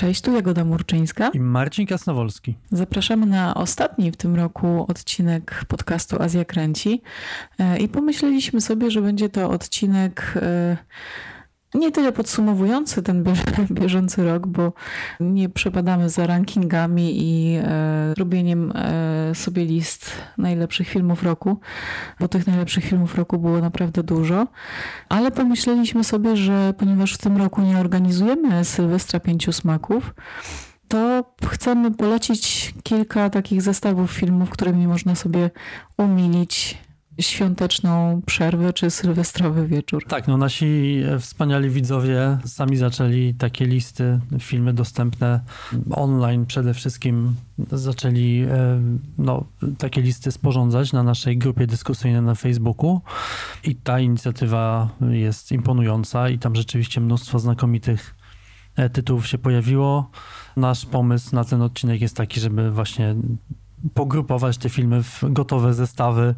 [0.00, 2.56] Cześć, tu Jagoda Murczyńska i Marcin Kasnowolski.
[2.70, 7.02] Zapraszamy na ostatni w tym roku odcinek podcastu Azja Kręci
[7.58, 10.76] e, i pomyśleliśmy sobie, że będzie to odcinek e,
[11.74, 13.24] nie tyle podsumowujący ten
[13.80, 14.72] bieżący rok, bo
[15.20, 21.60] nie przepadamy za rankingami i e, robieniem e, sobie list najlepszych filmów roku,
[22.20, 24.46] bo tych najlepszych filmów roku było naprawdę dużo,
[25.08, 30.14] ale pomyśleliśmy sobie, że ponieważ w tym roku nie organizujemy Sylwestra Pięciu Smaków,
[30.88, 35.50] to chcemy polecić kilka takich zestawów filmów, którymi można sobie
[35.96, 36.78] umilić
[37.22, 40.04] świąteczną przerwę czy sylwestrowy wieczór.
[40.08, 45.40] Tak, no nasi wspaniali widzowie sami zaczęli takie listy, filmy dostępne
[45.90, 47.34] online przede wszystkim
[47.72, 48.80] zaczęli e,
[49.18, 49.44] no,
[49.78, 53.00] takie listy sporządzać na naszej grupie dyskusyjnej na Facebooku
[53.64, 58.14] i ta inicjatywa jest imponująca i tam rzeczywiście mnóstwo znakomitych
[58.76, 60.10] e, tytułów się pojawiło.
[60.56, 63.14] Nasz pomysł na ten odcinek jest taki, żeby właśnie
[63.94, 66.34] pogrupować te filmy w gotowe zestawy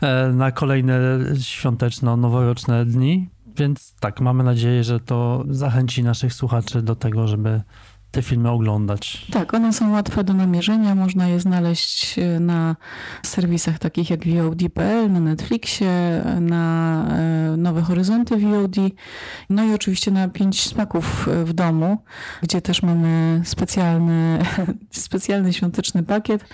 [0.00, 0.98] e, na kolejne
[1.40, 3.28] świąteczno-noworoczne dni.
[3.56, 7.62] Więc tak, mamy nadzieję, że to zachęci naszych słuchaczy do tego, żeby
[8.10, 9.26] te filmy oglądać.
[9.32, 10.94] Tak, one są łatwe do namierzenia.
[10.94, 12.76] Można je znaleźć e, na
[13.22, 18.76] serwisach takich jak VOD.pl, na Netflixie, na e, Nowe Horyzonty VOD,
[19.50, 21.98] no i oczywiście na Pięć Smaków w domu,
[22.42, 24.38] gdzie też mamy specjalny,
[24.90, 26.44] specjalny świąteczny pakiet,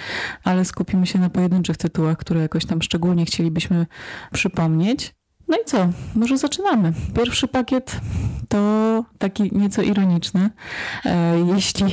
[0.44, 3.86] ale skupimy się na pojedynczych tytułach, które jakoś tam szczególnie chcielibyśmy
[4.32, 5.14] przypomnieć.
[5.48, 5.88] No i co?
[6.14, 6.92] Może zaczynamy.
[7.16, 8.00] Pierwszy pakiet
[8.48, 8.58] to
[9.18, 10.50] taki nieco ironiczny.
[11.04, 11.86] E, jeśli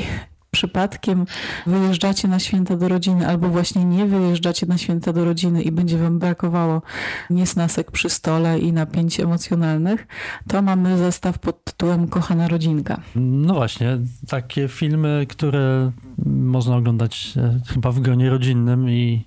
[0.51, 1.25] przypadkiem
[1.67, 5.97] wyjeżdżacie na święta do rodziny, albo właśnie nie wyjeżdżacie na święta do rodziny i będzie
[5.97, 6.81] wam brakowało
[7.29, 10.07] niesnasek przy stole i napięć emocjonalnych,
[10.47, 13.01] to mamy zestaw pod tytułem Kochana rodzinka.
[13.15, 13.97] No właśnie,
[14.27, 15.91] takie filmy, które
[16.25, 19.25] można oglądać e, chyba w gronie rodzinnym i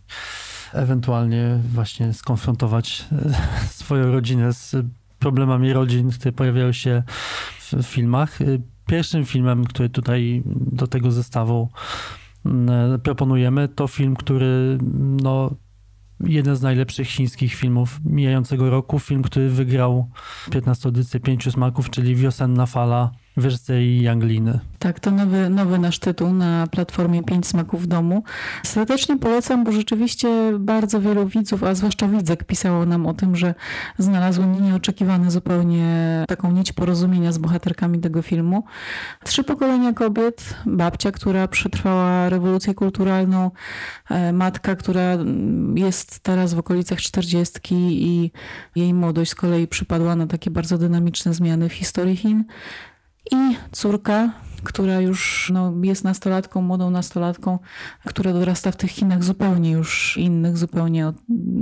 [0.75, 3.35] ewentualnie właśnie skonfrontować e,
[3.83, 4.77] swoją rodzinę z
[5.19, 7.03] problemami rodzin, które pojawiają się
[7.73, 8.41] w filmach.
[8.41, 8.45] E,
[8.87, 11.69] pierwszym filmem, który tutaj do tego zestawu
[12.47, 14.79] mm, e, proponujemy, to film, który
[15.23, 15.51] no,
[16.21, 18.99] jeden z najlepszych chińskich filmów mijającego roku.
[18.99, 20.11] Film, który wygrał
[20.51, 23.11] 15 edycję Pięciu Smaków, czyli Wiosenna Fala
[23.83, 24.61] i Jangliny.
[24.79, 28.23] Tak, to nowy, nowy nasz tytuł na platformie Pięć Smaków w Domu.
[28.63, 30.29] Serdecznie polecam, bo rzeczywiście
[30.59, 33.55] bardzo wielu widzów, a zwłaszcza widzek, pisało nam o tym, że
[33.99, 38.65] znalazły nieoczekiwane zupełnie taką nić porozumienia z bohaterkami tego filmu.
[39.25, 43.51] Trzy pokolenia kobiet, babcia, która przetrwała rewolucję kulturalną,
[44.11, 45.19] e, matka, która
[45.75, 47.75] jest teraz w okolicach czterdziestki
[48.07, 48.31] i
[48.77, 52.45] jej młodość z kolei przypadła na takie bardzo dynamiczne zmiany w historii Chin
[53.31, 54.31] i córka,
[54.65, 57.59] która już no, jest nastolatką, młodą nastolatką,
[58.05, 61.17] która dorasta w tych Chinach zupełnie już innych, zupełnie od,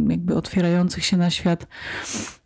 [0.09, 1.67] jakby otwierających się na świat.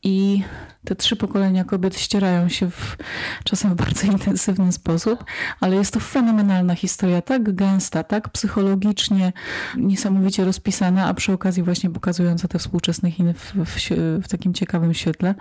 [0.03, 0.43] I
[0.84, 2.97] te trzy pokolenia kobiet ścierają się w,
[3.44, 5.25] czasem w bardzo intensywny sposób,
[5.60, 9.32] ale jest to fenomenalna historia, tak gęsta, tak psychologicznie
[9.76, 13.91] niesamowicie rozpisana, a przy okazji właśnie pokazująca te współczesne Chiny w, w,
[14.22, 15.34] w takim ciekawym świetle.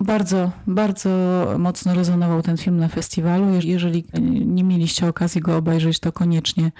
[0.00, 1.10] Bardzo, bardzo
[1.58, 3.46] mocno rezonował ten film na festiwalu.
[3.64, 4.04] Jeżeli
[4.46, 6.72] nie mieliście okazji go obejrzeć, to koniecznie,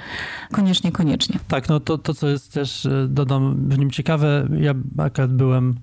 [0.52, 1.38] koniecznie, koniecznie.
[1.48, 5.74] Tak, no to, to co jest też, e, dodam w nim ciekawe, ja akurat byłem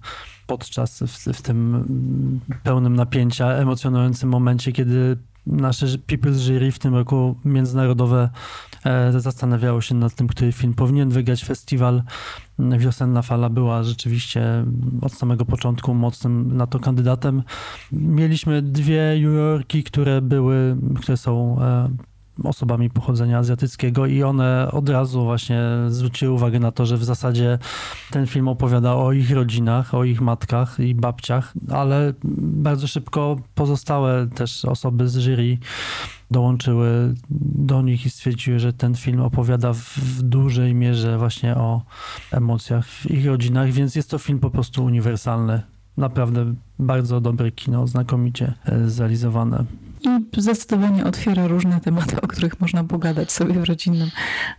[0.47, 1.85] podczas w, w tym
[2.63, 8.29] pełnym napięcia, emocjonującym momencie, kiedy nasze People's Jury w tym roku międzynarodowe
[8.85, 12.03] e, zastanawiało się nad tym, który film powinien wygrać festiwal.
[12.59, 14.66] Wiosenna Fala była rzeczywiście
[15.01, 17.44] od samego początku mocnym na to kandydatem.
[17.91, 21.89] Mieliśmy dwie jurorki, które były, które są e,
[22.43, 27.59] osobami pochodzenia azjatyckiego i one od razu właśnie zwróciły uwagę na to, że w zasadzie
[28.11, 34.27] ten film opowiada o ich rodzinach, o ich matkach i babciach, ale bardzo szybko pozostałe
[34.27, 35.57] też osoby z jury
[36.31, 37.13] dołączyły
[37.55, 41.81] do nich i stwierdziły, że ten film opowiada w dużej mierze właśnie o
[42.31, 45.61] emocjach w ich rodzinach, więc jest to film po prostu uniwersalny.
[45.97, 49.65] Naprawdę bardzo dobre kino, znakomicie e, zrealizowane
[50.06, 54.10] i zdecydowanie otwiera różne tematy, o których można pogadać sobie w rodzinnym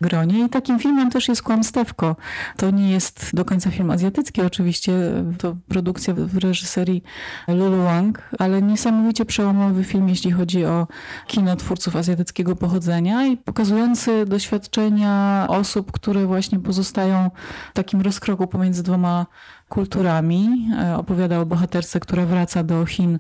[0.01, 0.45] gronie.
[0.45, 2.17] I takim filmem też jest Kłamstewko.
[2.57, 4.93] To nie jest do końca film azjatycki oczywiście,
[5.39, 7.03] to produkcja w reżyserii
[7.49, 10.87] Lulu Wang, ale niesamowicie przełomowy film, jeśli chodzi o
[11.27, 17.31] kino twórców azjatyckiego pochodzenia i pokazujący doświadczenia osób, które właśnie pozostają
[17.71, 19.27] w takim rozkroku pomiędzy dwoma
[19.69, 20.71] kulturami.
[20.79, 23.19] E, opowiada o bohaterce, która wraca do Chin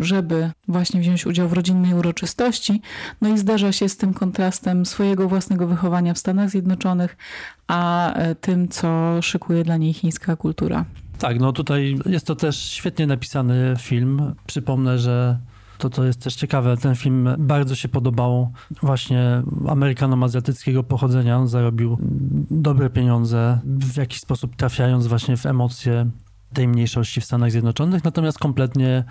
[0.00, 2.82] żeby właśnie wziąć udział w rodzinnej uroczystości.
[3.20, 7.16] No i zderza się z tym kontrastem swojego własnego wychowania w Stanach Zjednoczonych,
[7.68, 10.84] a e, tym, co szykuje dla niej chińska kultura.
[11.18, 14.34] Tak, no tutaj jest to też świetnie napisany film.
[14.46, 15.38] Przypomnę, że
[15.78, 18.52] to, to jest też ciekawe, ten film bardzo się podobał
[18.82, 21.38] właśnie Amerykanom azjatyckiego pochodzenia.
[21.38, 21.98] On zarobił
[22.50, 26.10] dobre pieniądze, w jakiś sposób trafiając właśnie w emocje
[26.54, 29.04] tej mniejszości w Stanach Zjednoczonych, natomiast kompletnie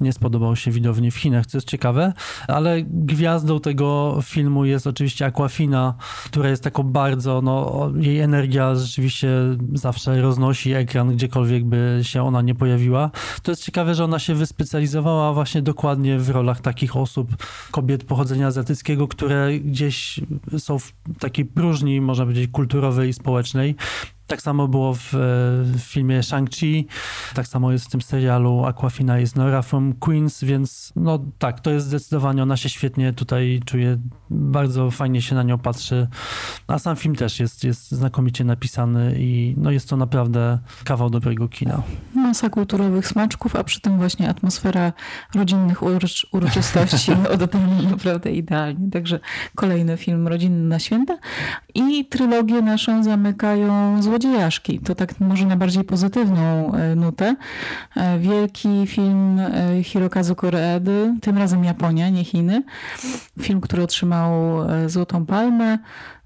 [0.00, 2.12] nie spodobał się widowni w Chinach, co jest ciekawe,
[2.48, 5.94] ale gwiazdą tego filmu jest oczywiście Aquafina,
[6.24, 9.28] która jest taką bardzo, no jej energia rzeczywiście
[9.74, 13.10] zawsze roznosi ekran, gdziekolwiek by się ona nie pojawiła.
[13.42, 17.36] To jest ciekawe, że ona się wyspecjalizowała właśnie dokładnie w rolach takich osób,
[17.70, 20.20] kobiet pochodzenia azjatyckiego, które gdzieś
[20.58, 23.76] są w takiej próżni, można powiedzieć, kulturowej i społecznej
[24.30, 25.08] tak samo było w,
[25.62, 26.84] w filmie Shang-Chi,
[27.34, 31.70] tak samo jest w tym serialu Aquafina jest Nora from Queens, więc no tak, to
[31.70, 33.98] jest zdecydowanie, ona się świetnie tutaj czuje,
[34.30, 36.08] bardzo fajnie się na nią patrzy,
[36.66, 41.48] a sam film też jest, jest znakomicie napisany i no jest to naprawdę kawał dobrego
[41.48, 41.82] kina.
[42.30, 44.92] Masa kulturowych smaczków, a przy tym właśnie atmosfera
[45.34, 48.90] rodzinnych uroczy uroczystości oddana naprawdę idealnie.
[48.90, 49.20] Także
[49.54, 51.18] kolejny film rodzinny na święta
[51.74, 54.78] i trylogię naszą zamykają Złodziej Złodziejaszki.
[54.78, 57.36] To tak może na bardziej pozytywną e, nutę.
[57.96, 62.62] E, wielki film e, Hirokazu Koreedy, tym razem Japonia, nie Chiny.
[63.40, 64.32] Film, który otrzymał
[64.86, 65.78] Złotą Palmę.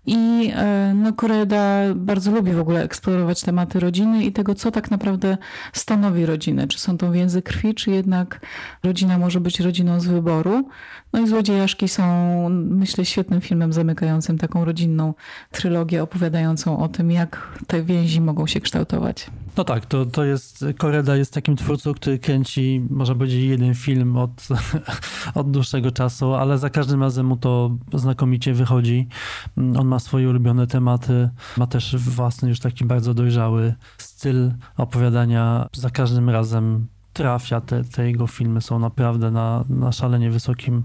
[0.07, 0.53] I
[0.95, 5.39] no, Koreda bardzo lubi w ogóle eksplorować tematy rodziny i tego, co tak naprawdę
[5.73, 6.69] stanowi rodzinę.
[6.69, 8.41] Czy są to więzy krwi, czy jednak
[8.83, 10.69] rodzina może być rodziną z wyboru.
[11.13, 15.15] No i Złodziejaszki są, myślę, świetnym filmem zamykającym taką rodzinną
[15.51, 19.27] trylogię, opowiadającą o tym, jak te więzi mogą się kształtować.
[19.57, 24.17] No tak, to, to jest, Koreda jest takim twórcą, który kręci, można powiedzieć, jeden film
[24.17, 24.49] od,
[25.35, 29.09] od dłuższego czasu, ale za każdym razem mu to znakomicie wychodzi.
[29.57, 35.69] On ma swoje ulubione tematy, ma też własny już taki bardzo dojrzały styl opowiadania.
[35.73, 37.61] Za każdym razem trafia.
[37.61, 40.85] Te, te jego filmy są naprawdę na, na szalenie wysokim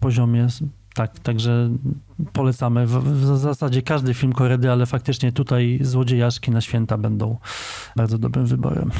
[0.00, 0.46] poziomie.
[0.94, 1.70] Tak, także
[2.32, 2.86] polecamy.
[2.86, 7.38] W, w, zasadzie każdy film Koredy, ale faktycznie tutaj Złodziejaszki na święta będą
[7.96, 8.90] bardzo dobrym wyborem.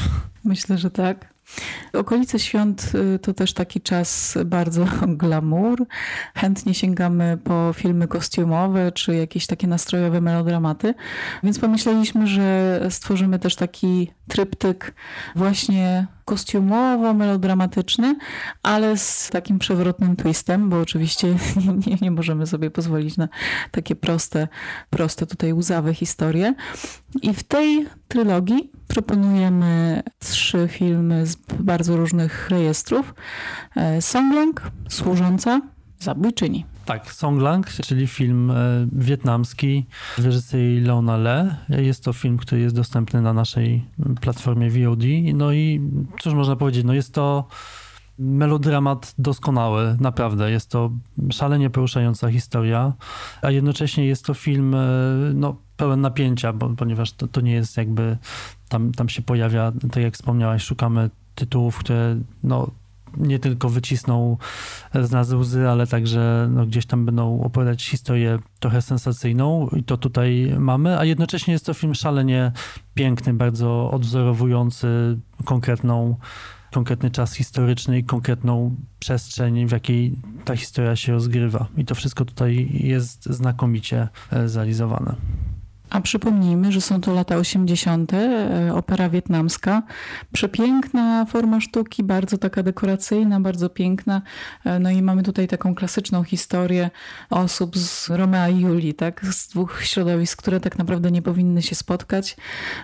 [0.44, 1.31] Myślę, że tak.
[1.92, 4.86] Okolice świąt y, to też taki czas bardzo
[5.20, 5.86] glamour.
[6.34, 10.94] Chętnie sięgamy po filmy kostiumowe czy jakieś takie nastrojowe melodramaty.
[11.42, 14.94] Więc pomyśleliśmy, że stworzymy też taki tryptyk
[15.36, 18.14] właśnie kostiumowo-melodramatyczny,
[18.62, 21.36] ale z takim przewrotnym twistem, bo oczywiście
[21.86, 23.28] nie, nie możemy sobie pozwolić na
[23.70, 24.48] takie proste,
[24.90, 26.54] proste tutaj łzawe historie.
[27.22, 33.14] I w tej trylogii proponujemy trzy filmy z bardzo różnych rejestrów.
[33.76, 35.60] E, Songlang, Służąca,
[35.98, 36.64] Zabójczyni.
[36.84, 38.54] Tak, Songlang, czyli film e,
[38.92, 39.86] wietnamski
[40.18, 41.56] reżyserii Leona Le.
[41.68, 43.84] Jest to film, który jest dostępny na naszej
[44.20, 45.02] platformie VOD.
[45.34, 45.80] No i
[46.20, 47.46] cóż można powiedzieć, no jest to
[48.18, 50.50] melodramat doskonały, naprawdę.
[50.50, 50.90] Jest to
[51.30, 52.92] szalenie poruszająca historia,
[53.42, 54.78] a jednocześnie jest to film e,
[55.34, 58.16] no, pełen napięcia, bo, ponieważ to, to nie jest jakby,
[58.68, 62.70] tam, tam się pojawia, tak jak wspomniałaś, szukamy tytułów, które no,
[63.16, 64.36] nie tylko wycisną
[64.94, 69.96] z nas łzy, ale także no, gdzieś tam będą opowiadać historię trochę sensacyjną i to
[69.96, 72.52] tutaj mamy, a jednocześnie jest to film szalenie
[72.94, 76.16] piękny, bardzo odwzorowujący konkretną
[76.72, 81.66] konkretny czas historyczny i konkretną przestrzeń, w jakiej ta historia się rozgrywa.
[81.76, 85.16] I to wszystko tutaj jest znakomicie e, zrealizowane.
[85.92, 89.82] A przypomnijmy, że są to lata 80., e, opera wietnamska.
[90.32, 94.22] Przepiękna forma sztuki, bardzo taka dekoracyjna, bardzo piękna.
[94.64, 96.90] E, no i mamy tutaj taką klasyczną historię
[97.30, 99.24] osób z Romea i Julii, tak?
[99.24, 102.36] z dwóch środowisk, które tak naprawdę nie powinny się spotkać.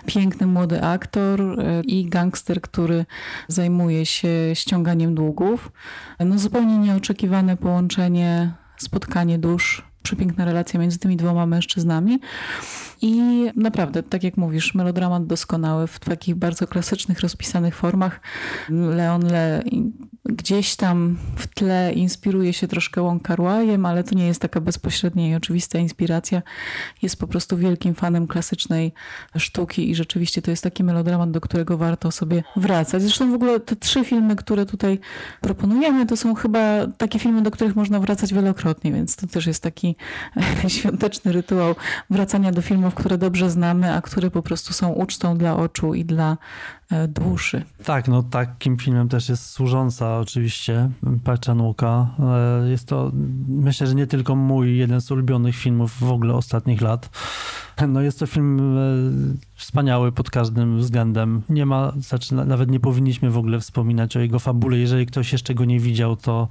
[0.05, 3.05] Piękny młody aktor e, i gangster, który
[3.47, 5.71] zajmuje się ściąganiem długów.
[6.19, 12.19] No zupełnie nieoczekiwane połączenie, spotkanie dusz przepiękna relacja między tymi dwoma mężczyznami.
[13.01, 13.21] I
[13.55, 18.21] naprawdę, tak jak mówisz, melodramat doskonały w takich bardzo klasycznych, rozpisanych formach.
[18.69, 19.63] Leon Le
[20.31, 23.39] gdzieś tam w tle inspiruje się troszkę Kar
[23.83, 26.41] ale to nie jest taka bezpośrednia i oczywista inspiracja.
[27.01, 28.93] Jest po prostu wielkim fanem klasycznej
[29.37, 33.01] sztuki i rzeczywiście to jest taki melodramat, do którego warto sobie wracać.
[33.01, 34.99] Zresztą w ogóle te trzy filmy, które tutaj
[35.41, 39.63] proponujemy, to są chyba takie filmy, do których można wracać wielokrotnie, więc to też jest
[39.63, 39.95] taki
[40.67, 41.75] świąteczny rytuał
[42.09, 46.05] wracania do filmów, które dobrze znamy, a które po prostu są ucztą dla oczu i
[46.05, 46.37] dla
[46.91, 47.65] e.
[47.83, 50.89] Tak, no takim filmem też jest Służąca oczywiście,
[51.23, 52.07] Parczanuka.
[52.19, 53.11] E, jest to,
[53.47, 57.09] myślę, że nie tylko mój jeden z ulubionych filmów w ogóle ostatnich lat.
[57.87, 58.81] No jest to film e,
[59.55, 61.41] wspaniały pod każdym względem.
[61.49, 64.77] Nie ma, znaczy nawet nie powinniśmy w ogóle wspominać o jego fabule.
[64.77, 66.47] Jeżeli ktoś jeszcze go nie widział, to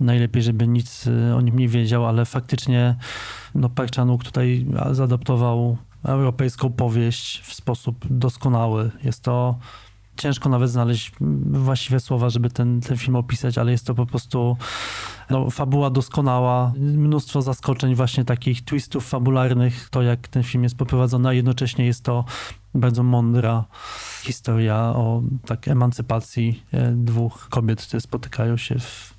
[0.00, 2.96] najlepiej, żeby nic o nim nie wiedział, ale faktycznie
[3.54, 8.90] no, Parczanuk tutaj zaadaptował europejską powieść w sposób doskonały.
[9.04, 9.58] Jest to
[10.16, 11.12] ciężko nawet znaleźć
[11.50, 14.56] właściwe słowa, żeby ten, ten film opisać, ale jest to po prostu
[15.30, 21.28] no, fabuła doskonała, mnóstwo zaskoczeń, właśnie takich twistów fabularnych, to jak ten film jest poprowadzony,
[21.28, 22.24] a jednocześnie jest to
[22.74, 23.64] bardzo mądra
[24.22, 29.11] historia o tak emancypacji e, dwóch kobiet, które spotykają się w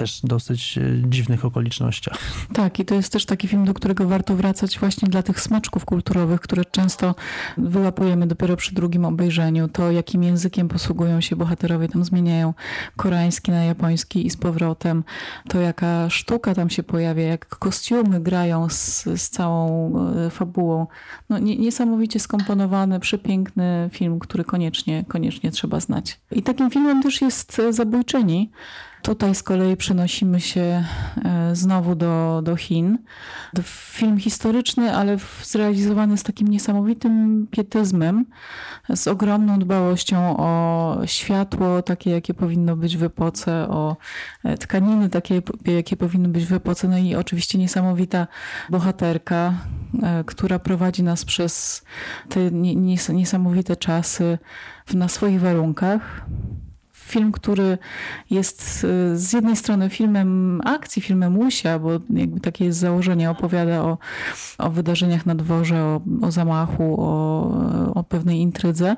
[0.00, 2.18] też dosyć e, dziwnych okolicznościach.
[2.52, 5.84] Tak, i to jest też taki film, do którego warto wracać właśnie dla tych smaczków
[5.84, 7.14] kulturowych, które często
[7.58, 9.68] wyłapujemy dopiero przy drugim obejrzeniu.
[9.68, 12.54] To, jakim językiem posługują się bohaterowie, tam zmieniają
[12.96, 15.04] koreański na japoński i z powrotem.
[15.48, 19.92] To, jaka sztuka tam się pojawia, jak kostiumy grają z, z całą
[20.26, 20.86] e, fabułą.
[21.28, 26.20] No, niesamowicie skomponowany, przepiękny film, który koniecznie, koniecznie trzeba znać.
[26.30, 28.50] I takim filmem też jest e, Zabójczyni,
[29.02, 30.84] Tutaj z kolei przenosimy się
[31.24, 32.98] e, znowu do, do Chin.
[33.64, 38.26] Film historyczny, ale zrealizowany z takim niesamowitym pietyzmem,
[38.94, 43.96] z ogromną dbałością o światło, takie jakie powinno być w epoce, o
[44.44, 48.26] e, tkaniny takie, jakie powinny być w epoce, no i oczywiście niesamowita
[48.70, 49.54] bohaterka,
[50.02, 51.84] e, która prowadzi nas przez
[52.28, 52.50] te
[53.12, 54.38] niesamowite czasy
[54.94, 56.26] na swoich warunkach
[57.10, 57.78] film, który
[58.30, 63.82] jest y, z jednej strony filmem akcji, filmem Łusia, bo jakby takie jest założenie, opowiada
[63.82, 63.98] o,
[64.58, 68.96] o wydarzeniach na dworze, o, o zamachu, o, o pewnej intrydze,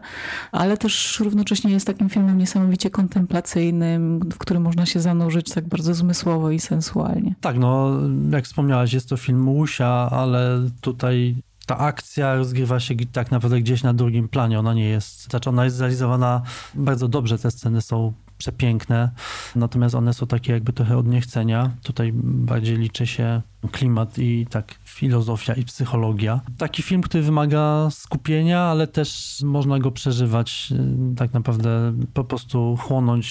[0.52, 5.95] ale też równocześnie jest takim filmem niesamowicie kontemplacyjnym, w którym można się zanurzyć tak bardzo
[5.95, 7.35] zmysłowo i sensualnie.
[7.40, 7.99] Tak, no
[8.31, 13.83] jak wspomniałaś, jest to film Łusia, ale tutaj ta akcja rozgrywa się tak naprawdę gdzieś
[13.83, 14.59] na drugim planie.
[14.59, 16.42] Ona nie jest, znaczy ona jest zrealizowana
[16.75, 19.11] bardzo dobrze, te sceny są przepiękne,
[19.56, 21.70] natomiast one są takie jakby trochę od niechcenia.
[21.82, 26.40] Tutaj bardziej liczy się klimat i tak filozofia i psychologia.
[26.58, 30.72] Taki film, który wymaga skupienia, ale też można go przeżywać,
[31.12, 33.26] y, tak naprawdę po prostu chłonąć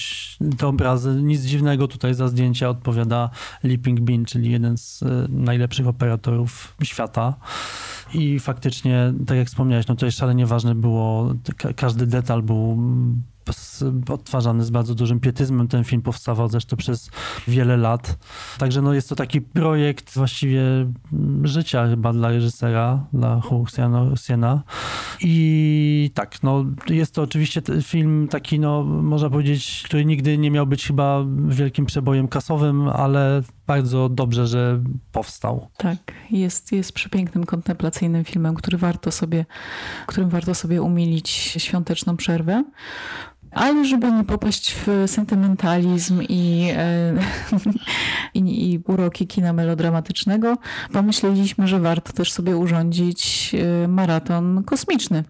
[0.58, 1.22] te obrazy.
[1.22, 3.30] Nic dziwnego tutaj za zdjęcia odpowiada
[3.62, 7.34] Leaping Bean, czyli jeden z y, najlepszych operatorów świata.
[8.14, 11.34] I faktycznie, tak jak wspomniałeś, no jest szalenie ważne było,
[11.76, 12.78] każdy detal był
[14.08, 15.68] odtwarzany z bardzo dużym pietyzmem.
[15.68, 17.10] Ten film powstawał zresztą przez
[17.48, 18.18] wiele lat.
[18.58, 20.62] Także no jest to taki projekt właściwie
[21.42, 23.66] życia chyba dla reżysera, dla Hu
[24.16, 24.62] Siena.
[25.20, 30.66] I tak, no jest to oczywiście film taki, no można powiedzieć, który nigdy nie miał
[30.66, 35.68] być chyba wielkim przebojem kasowym, ale bardzo dobrze, że powstał.
[35.76, 35.98] Tak,
[36.30, 39.44] jest, jest przepięknym, kontemplacyjnym filmem, który warto sobie,
[40.06, 41.28] którym warto sobie umilić
[41.58, 42.64] świąteczną przerwę.
[43.52, 47.14] Ale żeby nie popaść w sentymentalizm i, e,
[48.34, 50.56] i, i uroki kina melodramatycznego,
[50.92, 55.24] pomyśleliśmy, że warto też sobie urządzić e, maraton kosmiczny.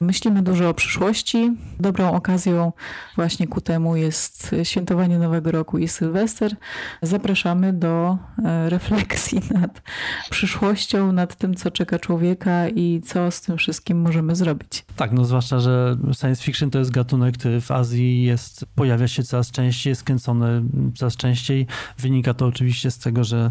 [0.00, 1.52] Myślimy dużo o przyszłości.
[1.80, 2.72] Dobrą okazją
[3.16, 6.56] właśnie ku temu jest świętowanie Nowego Roku i Sylwester.
[7.02, 9.82] Zapraszamy do e, refleksji nad
[10.30, 14.84] przyszłością, nad tym, co czeka człowieka i co z tym wszystkim możemy zrobić.
[14.96, 19.22] Tak, no zwłaszcza, że science fiction to jest gatunek, który w Azji jest, pojawia się
[19.22, 20.62] coraz częściej, jest kręcony
[20.96, 21.66] coraz częściej.
[21.98, 23.50] Wynika to oczywiście z tego, że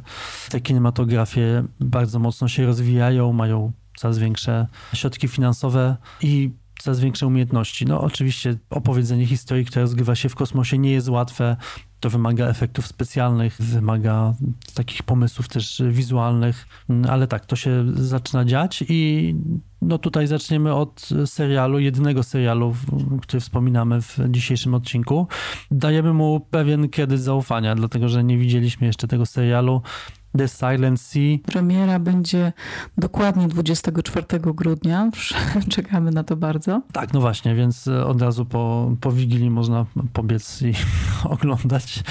[0.50, 7.86] te kinematografie bardzo mocno się rozwijają, mają coraz większe środki finansowe i coraz większe umiejętności.
[7.86, 11.58] No oczywiście opowiedzenie historii, która rozgrywa się w kosmosie nie jest łatwe.
[12.00, 14.34] To wymaga efektów specjalnych, wymaga
[14.74, 16.68] takich pomysłów też wizualnych,
[17.10, 19.36] ale tak, to się zaczyna dziać i
[19.82, 22.76] no tutaj zaczniemy od serialu, jedynego serialu,
[23.22, 25.28] który wspominamy w dzisiejszym odcinku.
[25.72, 29.82] Dajemy mu pewien kredyt zaufania, dlatego że nie widzieliśmy jeszcze tego serialu.
[30.38, 31.38] The Silent Sea.
[31.46, 32.54] Premiera będzie
[32.98, 35.10] dokładnie 24 grudnia.
[35.70, 36.82] Czekamy na to bardzo.
[36.92, 40.74] Tak, no właśnie, więc e, od razu po, po Wigilii można pobiec i
[41.36, 42.04] oglądać.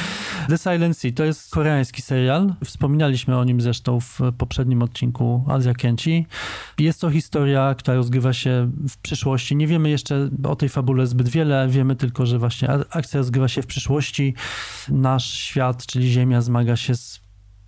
[0.48, 2.54] The Silent Sea to jest koreański serial.
[2.64, 6.26] Wspominaliśmy o nim zresztą w poprzednim odcinku Azja Kęci.
[6.78, 9.56] Jest to historia, która rozgrywa się w przyszłości.
[9.56, 11.68] Nie wiemy jeszcze o tej fabule zbyt wiele.
[11.68, 14.34] Wiemy tylko, że właśnie akcja rozgrywa się w przyszłości.
[14.88, 17.21] Nasz świat, czyli Ziemia, zmaga się z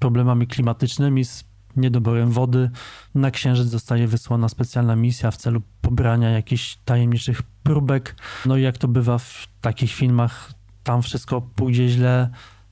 [0.04, 1.44] problemami klimatycznymi, z
[1.76, 2.70] niedoborem wody.
[3.14, 8.16] Na Księżyc zostaje wysłana specjalna misja w celu pobrania jakichś tajemniczych próbek.
[8.46, 12.30] No i jak to bywa w takich filmach, tam wszystko pójdzie źle.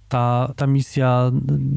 [0.08, 1.30] Ta, ta misja,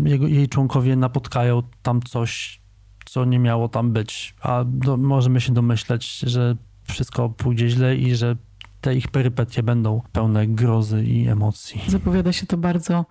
[0.03, 2.61] jego, jej członkowie napotkają tam coś,
[3.05, 4.35] co nie miało tam być.
[4.41, 8.35] A do, możemy się domyśleć, że wszystko pójdzie źle i że
[8.81, 11.81] te ich perypetie będą pełne grozy i emocji.
[11.87, 13.05] Zapowiada się to bardzo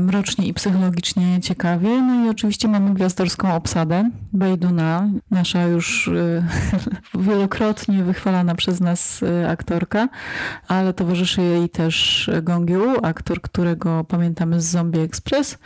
[0.00, 2.02] mrocznie i psychologicznie ciekawie.
[2.02, 4.10] No i oczywiście mamy gwiazdorską obsadę.
[4.32, 6.42] Bejduna, nasza już e,
[7.28, 10.08] wielokrotnie wychwalana przez nas e, aktorka,
[10.68, 15.58] ale towarzyszy jej też Gong Yoo, aktor, którego pamiętamy z Zombie Express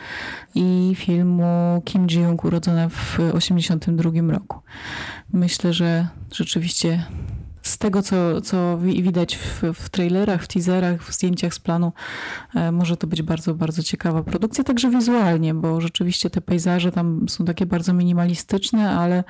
[0.55, 4.61] i filmu Kim Ji-young urodzona w 1982 roku.
[5.33, 7.07] Myślę, że rzeczywiście
[7.67, 11.93] z tego, co, co widać w, w trailerach, w teaserach, w zdjęciach z planu,
[12.55, 17.29] e, może to być bardzo, bardzo ciekawa produkcja, także wizualnie, bo rzeczywiście te pejzaże tam
[17.29, 19.25] są takie bardzo minimalistyczne, ale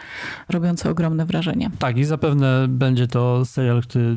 [0.48, 1.70] robiące ogromne wrażenie.
[1.78, 4.16] Tak, i zapewne będzie to serial, który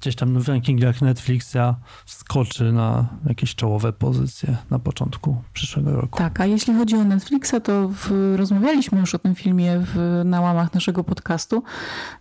[0.00, 1.74] gdzieś tam w rankingach Netflixa
[2.06, 6.18] wskoczy na jakieś czołowe pozycje na początku przyszłego roku.
[6.18, 10.40] Tak, a jeśli chodzi o Netflixa, to w, rozmawialiśmy już o tym filmie w, na
[10.40, 11.62] łamach naszego podcastu.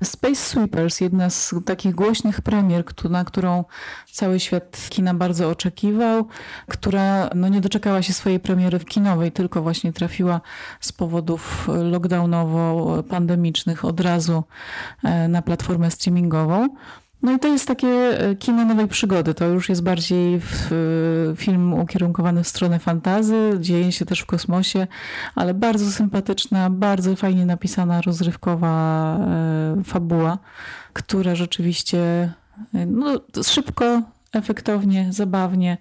[0.04, 3.64] Space Sweepers, jedna z takich głośnych premier, na którą
[4.12, 6.28] cały świat kina bardzo oczekiwał,
[6.68, 10.42] która no, nie doczekała się swojej premiery w kinowej, tylko właśnie trafiła
[10.80, 14.44] z powodów lockdownowo-pandemicznych od razu
[15.04, 16.68] e, na platformę streamingową.
[17.24, 19.34] No i to jest takie e, kino nowej przygody.
[19.34, 20.42] To już jest bardziej
[21.36, 24.88] film ukierunkowany w stronę fantazy, dzieje się też w kosmosie,
[25.36, 30.38] ale bardzo sympatyczna, bardzo fajnie napisana, rozrywkowa e, fabuła,
[30.94, 32.00] która rzeczywiście
[32.74, 34.02] e, no, szybko
[34.34, 35.78] efektownie, zabawnie.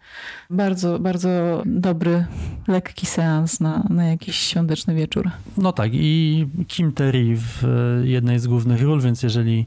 [0.50, 2.24] Bardzo, bardzo dobry,
[2.68, 5.30] lekki seans na, na jakiś świąteczny wieczór.
[5.56, 9.66] No tak i Kim Terry w e, jednej z głównych ról, więc jeżeli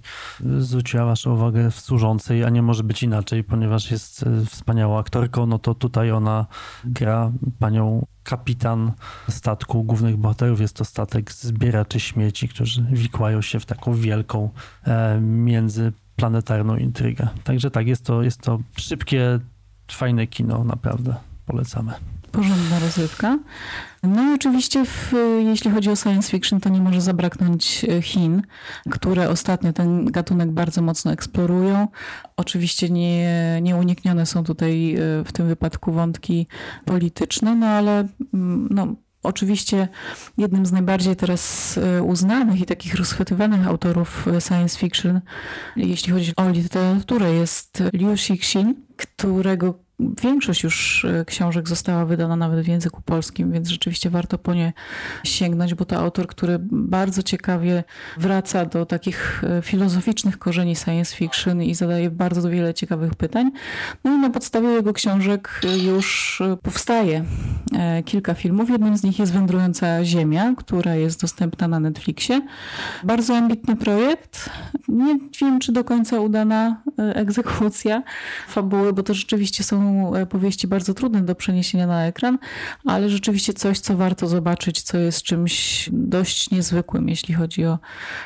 [0.58, 5.46] zwróciła waszą uwagę w Służącej, a nie może być inaczej, ponieważ jest e, wspaniałą aktorką,
[5.46, 6.46] no to tutaj ona
[6.86, 8.92] gra panią kapitan
[9.30, 10.62] statku głównych bohaterów.
[10.62, 14.50] Jest to statek zbieraczy śmieci, którzy wikłają się w taką wielką
[14.88, 17.28] e, między planetarną intrygę.
[17.44, 19.40] Także tak, jest to, jest to szybkie,
[19.92, 21.94] fajne kino, naprawdę polecamy.
[22.32, 23.40] Porządna rozrywka.
[24.04, 25.14] No i oczywiście, w,
[25.46, 28.42] jeśli chodzi o science fiction, to nie może zabraknąć e, Chin,
[28.90, 31.88] które ostatnio ten gatunek bardzo mocno eksplorują.
[32.38, 36.48] Oczywiście nie, nieuniknione są tutaj e, w tym wypadku wątki
[36.86, 39.88] polityczne, no ale mm, no, Oczywiście
[40.38, 45.22] jednym z najbardziej teraz e, uznanych i takich rozchwytywanych autorów e, science fiction,
[45.76, 49.83] jeśli chodzi o literaturę, jest Liu Cixin, którego
[50.24, 54.74] Większość już e, książek została wydana nawet w języku polskim, więc rzeczywiście warto po nie
[55.24, 57.84] sięgnąć, bo to autor, który bardzo ciekawie
[58.18, 63.52] wraca do takich e, filozoficznych korzeni science fiction i zadaje bardzo wiele ciekawych pytań.
[64.04, 67.26] No i na podstawie jego książek już powstaje
[67.74, 68.70] e, kilka filmów.
[68.70, 72.42] Jednym z nich jest Wędrująca Ziemia, która jest dostępna na Netflixie.
[73.04, 74.50] Bardzo ambitny projekt.
[74.88, 78.04] Nie wiem, czy do końca udana egzekucja
[78.48, 82.38] fabuły, bo to rzeczywiście są E, powieści bardzo trudne do przeniesienia na ekran,
[82.86, 87.80] ale rzeczywiście coś, co warto zobaczyć, co jest czymś dość niezwykłym, jeśli chodzi o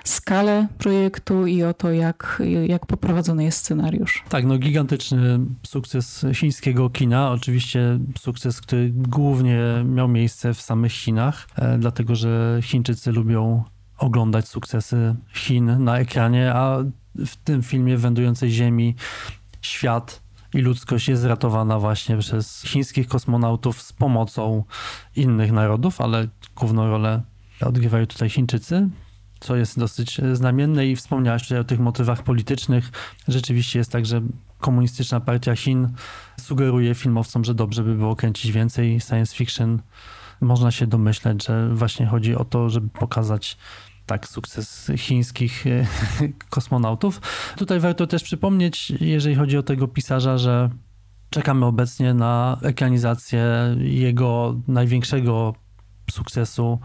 [0.03, 4.23] skalę projektu i o to, jak, jak poprowadzony jest scenariusz.
[4.29, 7.31] Tak, no gigantyczny sukces chińskiego kina.
[7.31, 13.63] Oczywiście sukces, który głównie miał miejsce w samych Chinach, e, dlatego że Chińczycy lubią
[13.97, 16.77] oglądać sukcesy Chin na ekranie, a
[17.15, 18.95] w tym filmie Wędrującej Ziemi
[19.61, 24.63] świat i ludzkość jest ratowana właśnie przez chińskich kosmonautów z pomocą
[25.15, 27.21] innych narodów, ale główną rolę
[27.61, 28.89] odgrywają tutaj Chińczycy,
[29.39, 32.91] co jest dosyć znamienne i wspomniałaś tutaj o tych motywach politycznych.
[33.27, 34.21] Rzeczywiście jest tak, że
[34.59, 35.89] komunistyczna partia Chin
[36.39, 39.81] sugeruje filmowcom, że dobrze by było kręcić więcej science fiction.
[40.41, 43.57] Można się domyśleć, że właśnie chodzi o to, żeby pokazać
[44.07, 45.87] tak, sukces chińskich e,
[46.49, 47.21] kosmonautów.
[47.57, 50.69] Tutaj warto też przypomnieć, jeżeli chodzi o tego pisarza, że
[51.29, 53.45] czekamy obecnie na ekranizację
[53.79, 55.53] jego największego
[56.11, 56.79] sukcesu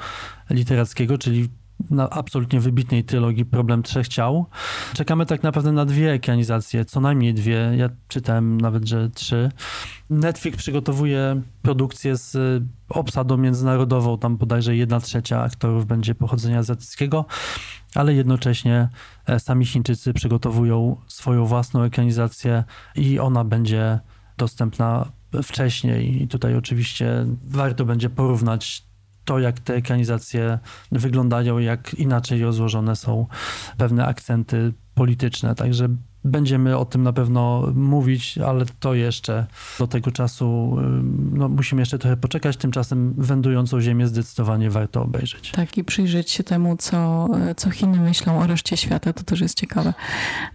[0.50, 1.48] literackiego, czyli
[1.90, 4.46] na absolutnie wybitnej trylogii Problem Trzech Ciał.
[4.94, 7.72] Czekamy tak naprawdę na dwie ekranizacje, co najmniej dwie.
[7.76, 9.50] Ja czytałem nawet, że trzy.
[10.10, 17.24] Netflix przygotowuje produkcję z obsadą międzynarodową, tam bodajże jedna trzecia aktorów będzie pochodzenia azjatyckiego,
[17.94, 18.88] ale jednocześnie
[19.26, 22.64] e, sami Chińczycy przygotowują swoją własną ekranizację
[22.96, 24.00] i ona będzie
[24.36, 26.22] dostępna wcześniej.
[26.22, 28.91] I tutaj oczywiście warto będzie porównać
[29.24, 30.58] to, jak te ekranizacje
[30.92, 33.26] wyglądają, jak inaczej rozłożone są
[33.76, 35.54] pewne akcenty polityczne.
[35.54, 35.88] Także
[36.24, 39.46] Będziemy o tym na pewno mówić, ale to jeszcze
[39.78, 40.76] do tego czasu
[41.32, 42.56] no, musimy jeszcze trochę poczekać.
[42.56, 45.50] Tymczasem wędrującą ziemię zdecydowanie warto obejrzeć.
[45.50, 49.12] Tak, i przyjrzeć się temu, co, co Chiny myślą o reszcie świata.
[49.12, 49.94] To też jest ciekawe.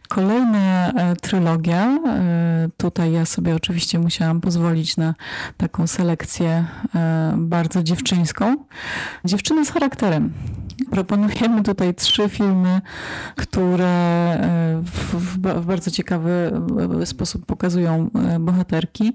[0.10, 2.00] Kolejna e, trylogia.
[2.08, 5.16] E, tutaj ja sobie oczywiście musiałam pozwolić na
[5.58, 8.58] taką selekcję e, bardzo dziewczyńską.
[9.26, 10.34] Dziewczyny z charakterem.
[10.92, 12.82] Proponujemy tutaj trzy filmy,
[13.36, 14.38] które
[14.84, 16.62] w, w, w bardzo ciekawy
[17.06, 18.10] sposób pokazują
[18.40, 19.13] bohaterki.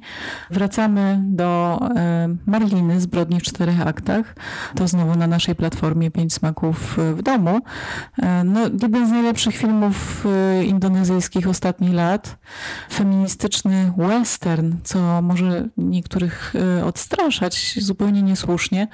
[0.50, 1.80] Wracamy do
[2.46, 4.34] Marliny, Zbrodni w czterech aktach.
[4.74, 7.60] To znowu na naszej platformie Pięć Smaków w domu.
[8.44, 10.26] No, jeden z najlepszych filmów
[10.64, 12.38] indonezyjskich ostatnich lat.
[12.92, 18.88] Feministyczny western, co może niektórych e, odstraszać zupełnie niesłusznie,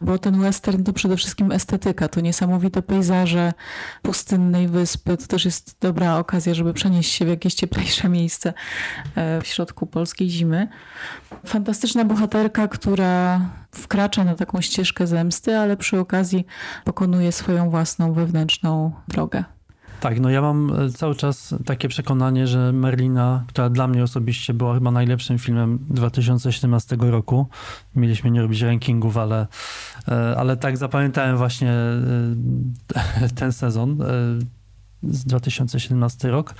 [0.00, 3.52] bo ten western to przede wszystkim estetyka, to niesamowite pejzaże
[4.02, 5.16] pustynnej wyspy.
[5.16, 8.52] To też jest dobra okazja, żeby przenieść się w jakieś cieplejsze miejsce
[9.14, 10.68] e, w środku polskiej zimy.
[11.46, 13.40] Fantastyczna bohaterka, która
[13.72, 16.46] wkracza na taką ścieżkę zemsty, ale przy okazji
[16.84, 19.44] pokonuje swoją własną wewnętrzną drogę.
[20.00, 24.54] Tak, no ja mam e, cały czas takie przekonanie, że Merlina, która dla mnie osobiście
[24.54, 27.46] była chyba najlepszym filmem 2017 roku.
[27.96, 29.46] Mieliśmy nie robić rankingów, ale,
[30.08, 33.98] e, ale tak zapamiętałem właśnie e, ten sezon
[35.02, 36.54] z 2017 rok.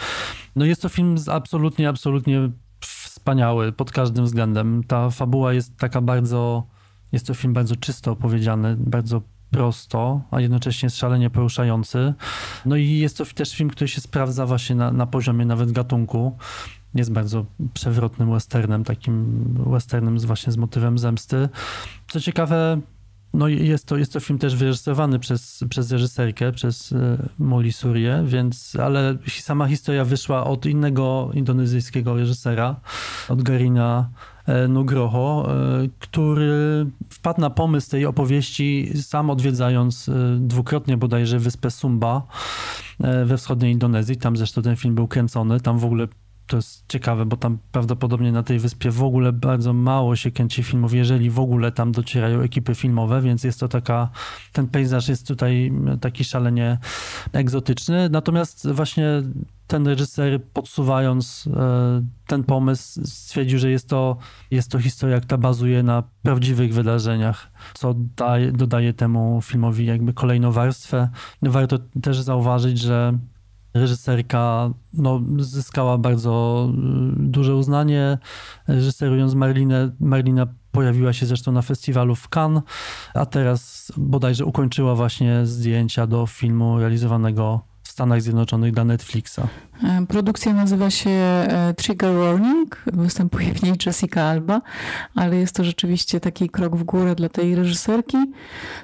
[0.56, 2.50] No jest to film absolutnie, absolutnie
[2.80, 4.84] wspaniały pod każdym względem.
[4.84, 6.66] Ta fabuła jest taka bardzo,
[7.12, 12.14] jest to film bardzo czysto opowiedziany, bardzo prosto, a jednocześnie szalenie poruszający.
[12.66, 16.36] No i jest to też film, który się sprawdza właśnie na, na poziomie nawet gatunku.
[16.94, 21.48] Jest bardzo przewrotnym westernem, takim westernem z właśnie z motywem zemsty.
[22.08, 22.80] Co ciekawe,
[23.34, 28.24] no jest to, jest to film też wyreżyserowany przez, przez reżyserkę, przez e, Molly Surię,
[28.26, 32.80] więc, ale sama historia wyszła od innego indonezyjskiego reżysera,
[33.28, 34.10] od Garina
[34.68, 42.22] Nugroho, e, który wpadł na pomysł tej opowieści sam odwiedzając e, dwukrotnie bodajże wyspę Sumba
[43.24, 44.16] we wschodniej Indonezji.
[44.16, 45.60] Tam zresztą ten film był kręcony.
[45.60, 46.08] Tam w ogóle
[46.50, 50.62] to jest ciekawe, bo tam prawdopodobnie na tej wyspie w ogóle bardzo mało się kręci
[50.62, 54.10] filmów, jeżeli w ogóle tam docierają ekipy filmowe, więc jest to taka,
[54.52, 56.78] ten pejzaż jest tutaj taki szalenie
[57.32, 58.08] egzotyczny.
[58.10, 59.22] Natomiast właśnie
[59.66, 64.16] ten reżyser podsuwając e, ten pomysł stwierdził, że jest to,
[64.50, 70.52] jest to historia, która bazuje na prawdziwych wydarzeniach, co daje, dodaje temu filmowi jakby kolejną
[70.52, 71.08] warstwę.
[71.42, 73.18] Warto też zauważyć, że
[73.74, 76.76] reżyserka no, zyskała bardzo y,
[77.16, 78.18] duże uznanie,
[78.68, 79.90] reżyserując Marlinę.
[80.00, 82.62] Marlina pojawiła się zresztą na festiwalu w Cannes,
[83.14, 87.69] a teraz bodajże ukończyła właśnie zdjęcia do filmu realizowanego
[88.00, 89.40] Stanach Zjednoczonych dla Netflixa.
[89.84, 92.82] E, produkcja nazywa się e, Trigger Warning.
[92.86, 94.60] Występuje w niej Jessica Alba,
[95.14, 98.16] ale jest to rzeczywiście taki krok w górę dla tej reżyserki.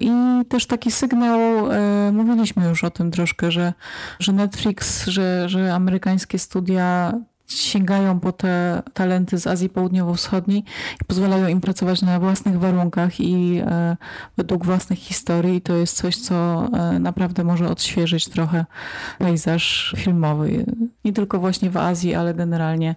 [0.00, 0.10] I
[0.48, 1.40] też taki sygnał,
[1.72, 3.72] e, mówiliśmy już o tym troszkę, że,
[4.18, 7.12] że Netflix, że, że amerykańskie studia
[7.46, 10.64] sięgają po te talenty z Azji Południowo-Wschodniej
[11.02, 13.96] i pozwalają im pracować na własnych warunkach i e,
[14.36, 15.60] według własnych historii.
[15.60, 18.64] To jest coś, co e, naprawdę może odświeżyć trochę
[19.18, 20.66] pejzaż filmowy.
[21.04, 22.94] Nie tylko właśnie w Azji, ale generalnie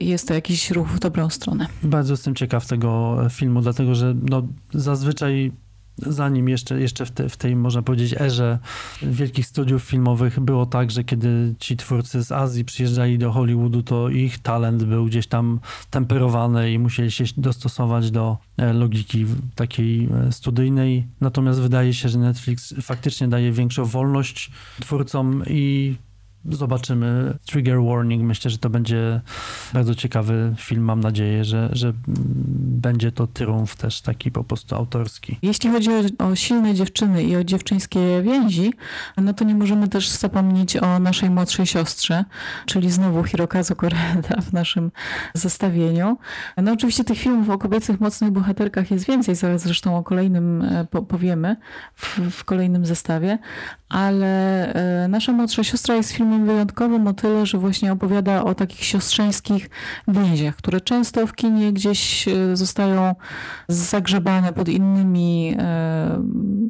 [0.00, 1.66] jest to jakiś ruch w dobrą stronę.
[1.82, 4.42] Bardzo jestem ciekaw tego filmu, dlatego że no,
[4.74, 5.52] zazwyczaj
[5.98, 8.58] zanim jeszcze, jeszcze w, te, w tej, można powiedzieć, erze
[9.02, 14.08] wielkich studiów filmowych było tak, że kiedy ci twórcy z Azji przyjeżdżali do Hollywoodu, to
[14.08, 20.32] ich talent był gdzieś tam temperowany i musieli się dostosować do e, logiki takiej e,
[20.32, 21.06] studyjnej.
[21.20, 25.94] Natomiast wydaje się, że Netflix faktycznie daje większą wolność twórcom i
[26.50, 27.38] Zobaczymy.
[27.46, 28.22] Trigger Warning.
[28.22, 29.20] Myślę, że to będzie
[29.72, 30.84] bardzo ciekawy film.
[30.84, 31.92] Mam nadzieję, że, że
[32.84, 35.38] będzie to triumf też taki po prostu autorski.
[35.42, 38.72] Jeśli chodzi o, o silne dziewczyny i o dziewczyńskie więzi,
[39.16, 42.24] no to nie możemy też zapomnieć o naszej młodszej siostrze,
[42.66, 44.90] czyli znowu Hirokazu Koreda w naszym
[45.34, 46.18] zestawieniu.
[46.56, 50.86] No oczywiście tych filmów o kobiecych mocnych bohaterkach jest więcej, zaraz zresztą o kolejnym e,
[51.08, 51.56] powiemy
[51.94, 53.38] w, w kolejnym zestawie,
[53.88, 54.72] ale
[55.04, 59.70] e, nasza młodsza siostra jest filmem wyjątkowym o tyle, że właśnie opowiada o takich siostrzeńskich
[60.08, 63.14] więziach, które często w kinie gdzieś e, zostają
[63.68, 66.24] zagrzebane pod innymi, e,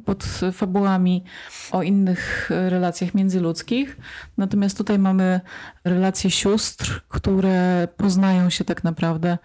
[0.05, 1.25] pod fabułami
[1.73, 3.97] o innych relacjach międzyludzkich.
[4.39, 5.41] Natomiast tutaj mamy
[5.85, 9.39] relacje sióstr, które poznają się tak naprawdę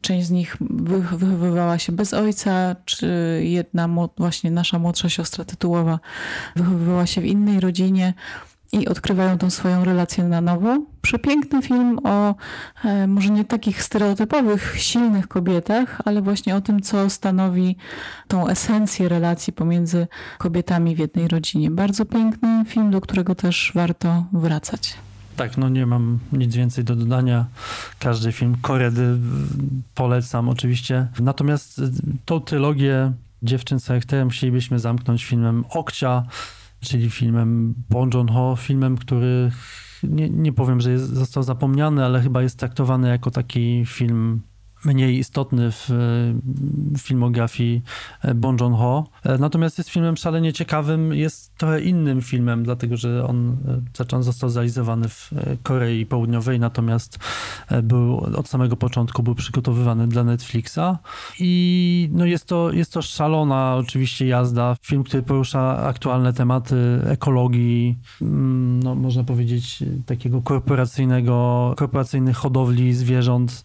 [0.00, 6.00] Część z nich wychowywała się bez ojca, czy jedna, właśnie nasza młodsza siostra tytułowa,
[6.56, 8.14] wychowywała się w innej rodzinie
[8.72, 10.82] i odkrywają tą swoją relację na nowo.
[11.02, 12.34] Przepiękny film o
[12.84, 17.76] e, może nie takich stereotypowych, silnych kobietach, ale właśnie o tym, co stanowi
[18.28, 20.06] tą esencję relacji pomiędzy
[20.38, 21.70] kobietami w jednej rodzinie.
[21.70, 24.94] Bardzo piękny film, do którego też warto wracać.
[25.36, 27.44] Tak, no nie mam nic więcej do dodania.
[27.98, 29.16] Każdy film Koredy
[29.94, 31.06] polecam oczywiście.
[31.20, 31.80] Natomiast
[32.24, 36.22] tą trylogię Dziewczyn z charakterem chcielibyśmy zamknąć filmem Okcia,
[36.80, 39.50] czyli filmem Bon Joon-ho, filmem, który
[40.02, 44.42] nie, nie powiem, że jest, został zapomniany, ale chyba jest traktowany jako taki film
[44.84, 45.90] mniej istotny w
[46.98, 47.82] filmografii
[48.22, 49.06] e, Bon Joon-ho.
[49.24, 53.56] E, natomiast jest filmem szalenie ciekawym, jest trochę innym filmem, dlatego że on
[53.96, 57.18] zaczął, został zrealizowany w e, Korei Południowej, natomiast
[57.82, 60.98] był od samego początku był przygotowywany dla Netflixa
[61.40, 64.76] i no jest, to, jest to szalona oczywiście jazda.
[64.82, 73.62] Film, który porusza aktualne tematy ekologii, mm, no można powiedzieć takiego korporacyjnego, korporacyjnych hodowli zwierząt,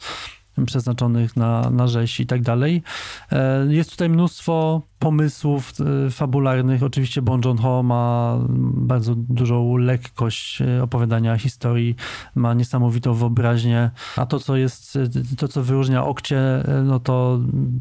[0.66, 2.84] przeznaczonych na, na rzeź i tak dalej.
[3.32, 5.74] E, jest tutaj mnóstwo pomysłów
[6.06, 6.84] e, fabularnych.
[6.84, 8.38] Oczywiście Bon Joon-ho ma
[8.74, 11.96] bardzo dużą lekkość e, opowiadania historii,
[12.36, 14.98] ma niesamowitą wyobraźnię, a to, co jest,
[15.38, 17.40] to, co wyróżnia Okcie, no to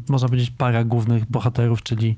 [0.09, 2.17] można powiedzieć para głównych bohaterów, czyli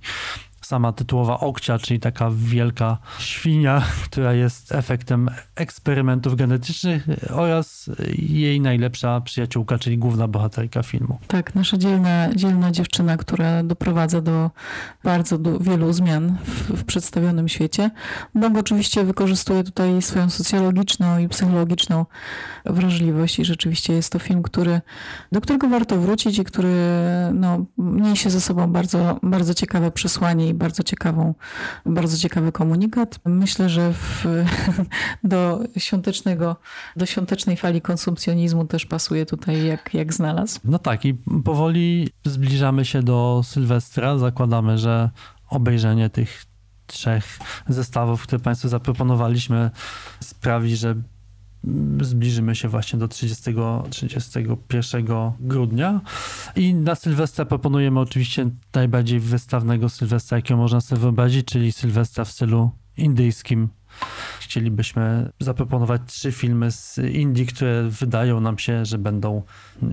[0.65, 9.21] sama tytułowa okcia, czyli taka wielka świnia, która jest efektem eksperymentów genetycznych oraz jej najlepsza
[9.21, 11.19] przyjaciółka, czyli główna bohaterka filmu.
[11.27, 14.51] Tak, nasza dzielna, dzielna dziewczyna, która doprowadza do
[15.03, 17.91] bardzo do wielu zmian w, w przedstawionym świecie.
[18.35, 22.05] Bong oczywiście wykorzystuje tutaj swoją socjologiczną i psychologiczną
[22.65, 24.81] wrażliwość i rzeczywiście jest to film, który,
[25.31, 26.73] do którego warto wrócić i który
[27.33, 31.33] no, niesie ze sobą bardzo, bardzo ciekawe przesłanie bardzo ciekawą,
[31.85, 33.19] bardzo ciekawy komunikat.
[33.25, 34.25] Myślę, że w,
[35.23, 36.55] do świątecznego,
[36.95, 40.59] do świątecznej fali konsumpcjonizmu też pasuje tutaj jak, jak znalazł.
[40.63, 41.13] No tak i
[41.45, 44.17] powoli zbliżamy się do Sylwestra.
[44.17, 45.09] Zakładamy, że
[45.49, 46.45] obejrzenie tych
[46.87, 49.71] trzech zestawów, które Państwu zaproponowaliśmy,
[50.19, 50.95] sprawi, że
[52.01, 53.53] zbliżymy się właśnie do 30,
[53.89, 55.05] 31
[55.39, 56.01] grudnia.
[56.55, 62.31] I na Sylwestra proponujemy oczywiście najbardziej wystawnego Sylwestra, jakiego można sobie wyobrazić, czyli Sylwestra w
[62.31, 63.69] stylu indyjskim,
[64.39, 69.41] chcielibyśmy zaproponować trzy filmy z Indii, które wydają nam się, że będą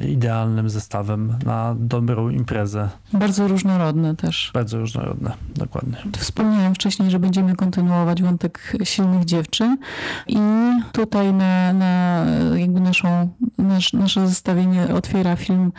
[0.09, 2.89] idealnym zestawem na dobrą imprezę.
[3.13, 4.51] Bardzo różnorodne też.
[4.55, 5.97] Bardzo różnorodne, dokładnie.
[6.19, 9.79] Wspomniałem wcześniej, że będziemy kontynuować wątek silnych dziewczyn
[10.27, 10.39] i
[10.93, 12.25] tutaj na, na
[12.57, 15.73] jakby naszą, nasz, nasze zestawienie otwiera film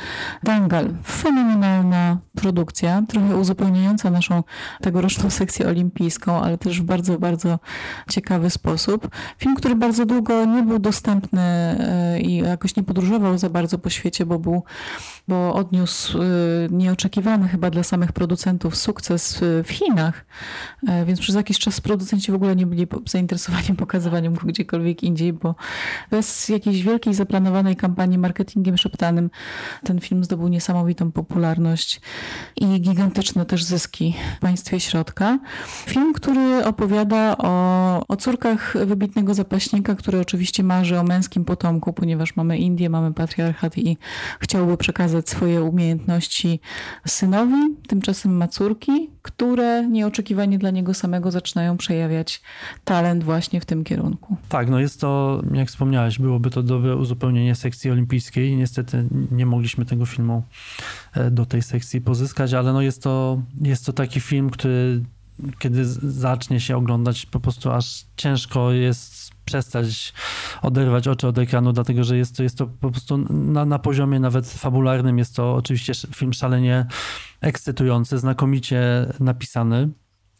[0.43, 0.93] Dangal.
[1.05, 4.43] Fenomenalna produkcja, trochę uzupełniająca naszą
[4.81, 7.59] tegoroczną sekcję olimpijską, ale też w bardzo, bardzo
[8.11, 9.09] ciekawy sposób.
[9.37, 13.89] Film, który bardzo długo nie był dostępny e, i jakoś nie podróżował za bardzo po
[13.89, 14.63] świecie, bo był,
[15.27, 16.25] bo odniósł e,
[16.69, 20.25] nieoczekiwany chyba dla samych producentów sukces w Chinach,
[20.87, 25.33] e, więc przez jakiś czas producenci w ogóle nie byli zainteresowani pokazywaniem go gdziekolwiek indziej,
[25.33, 25.55] bo
[26.11, 29.29] bez jakiejś wielkiej zaplanowanej kampanii marketingiem szeptanym
[29.83, 32.01] ten film zdobył niesamowitą popularność
[32.55, 35.39] i gigantyczne też zyski w państwie środka.
[35.85, 42.35] Film, który opowiada o, o córkach wybitnego zapaśnika, który oczywiście marzy o męskim potomku, ponieważ
[42.35, 43.97] mamy Indię, mamy patriarchat i
[44.39, 46.59] chciałby przekazać swoje umiejętności
[47.07, 47.75] synowi.
[47.87, 52.41] Tymczasem ma córki, które nieoczekiwanie dla niego samego zaczynają przejawiać
[52.85, 54.37] talent właśnie w tym kierunku.
[54.49, 58.55] Tak, no jest to, jak wspomniałeś, byłoby to dobre uzupełnienie sekcji olimpijskiej.
[58.55, 60.43] Niestety nie mogliśmy tego filmu
[61.13, 65.01] e, do tej sekcji pozyskać, ale no jest to, jest to taki film, który
[65.59, 70.13] kiedy zacznie się oglądać, po prostu aż ciężko jest przestać
[70.61, 74.19] oderwać oczy od ekranu, dlatego że jest to, jest to po prostu na, na poziomie
[74.19, 76.85] nawet fabularnym, jest to oczywiście film szalenie
[77.41, 78.81] ekscytujący, znakomicie
[79.19, 79.89] napisany.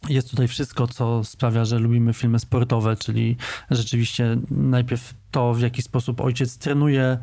[0.10, 3.38] Jest tutaj wszystko, co sprawia, że lubimy filmy sportowe, czyli
[3.72, 7.18] rzeczywiście najpierw to, w jaki sposób ojciec trenuje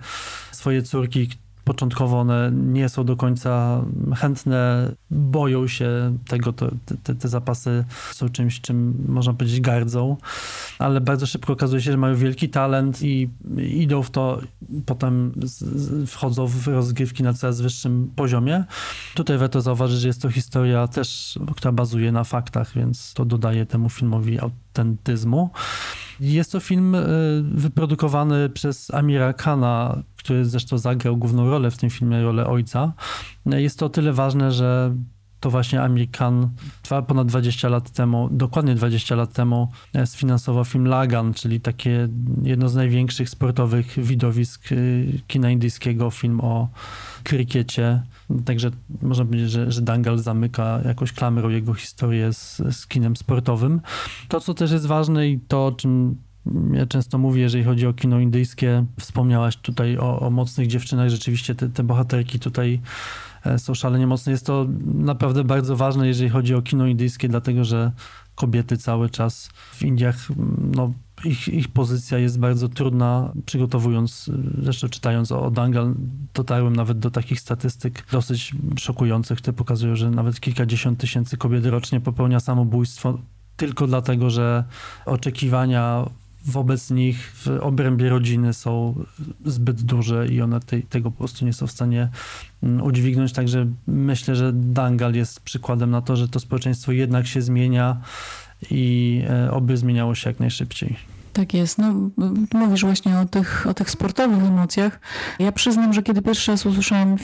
[0.52, 1.28] swoje córki,
[1.68, 3.84] początkowo one nie są do końca
[4.16, 6.70] chętne, boją się tego, to,
[7.02, 10.16] te, te zapasy są czymś, czym można powiedzieć gardzą,
[10.78, 14.40] ale bardzo szybko okazuje się, że mają wielki talent i idą w to,
[14.86, 15.32] potem
[16.06, 18.64] wchodzą w rozgrywki na coraz wyższym poziomie.
[19.14, 23.66] Tutaj warto zauważyć, że jest to historia też, która bazuje na faktach, więc to dodaje
[23.66, 25.50] temu filmowi autentyzmu.
[26.20, 27.00] Jest to film e,
[27.42, 32.92] wyprodukowany przez Amira Khana, który zresztą zagrał główną rolę w tym filmie, rolę ojca,
[33.46, 34.94] jest to o tyle ważne, że
[35.40, 36.50] to właśnie American
[37.06, 42.08] ponad 20 lat temu, dokładnie 20 lat temu e, sfinansował film Lagan, czyli takie
[42.42, 46.68] jedno z największych sportowych widowisk y, kina indyjskiego, film o
[47.24, 48.02] krykiecie.
[48.44, 48.70] Także
[49.02, 53.80] można powiedzieć, że, że Dangal zamyka jakąś klamrą jego historię z, z kinem sportowym.
[54.28, 56.16] To, co też jest ważne i to, o czym
[56.72, 61.54] ja często mówię, jeżeli chodzi o kino indyjskie, wspomniałaś tutaj o, o mocnych dziewczynach, rzeczywiście
[61.54, 62.80] te, te bohaterki tutaj
[63.44, 64.32] e, są szalenie mocne.
[64.32, 67.92] Jest to naprawdę bardzo ważne, jeżeli chodzi o kino indyjskie, dlatego że
[68.34, 70.28] kobiety cały czas w Indiach,
[70.74, 70.92] no,
[71.24, 73.32] ich, ich pozycja jest bardzo trudna.
[73.46, 74.30] Przygotowując,
[74.62, 75.94] zresztą czytając o Dangal,
[76.34, 82.00] dotarłem nawet do takich statystyk dosyć szokujących, które pokazują, że nawet kilkadziesiąt tysięcy kobiet rocznie
[82.00, 83.18] popełnia samobójstwo
[83.58, 84.64] tylko dlatego, że
[85.06, 86.04] oczekiwania
[86.44, 88.94] wobec nich w obrębie rodziny są
[89.44, 92.08] zbyt duże i one tego po prostu nie są w stanie
[92.62, 93.32] mm, udźwignąć.
[93.32, 98.00] Także myślę, że Dangal jest przykładem na to, że to społeczeństwo jednak się zmienia
[98.70, 101.17] i e, oby zmieniało się jak najszybciej.
[101.38, 101.78] Tak jest.
[101.78, 101.94] No,
[102.54, 105.00] mówisz właśnie o tych, o tych sportowych emocjach.
[105.38, 107.16] Ja przyznam, że kiedy pierwszy raz usłyszałam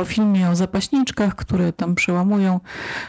[0.00, 2.60] o filmie o zapaśniczkach, które tam przełamują